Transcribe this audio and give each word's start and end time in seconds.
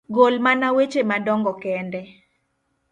gol 0.15 0.35
mana 0.45 0.67
weche 0.75 1.01
madongo 1.09 1.51
kende. 1.63 2.01